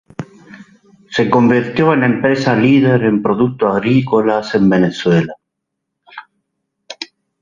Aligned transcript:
Se 1.11 1.29
convirtió 1.29 1.93
en 1.93 1.99
la 1.99 2.07
empresa 2.07 2.55
líder 2.55 3.03
en 3.03 3.21
productos 3.21 3.75
agrícolas 3.75 4.55
en 4.55 4.67
Venezuela. 4.67 5.35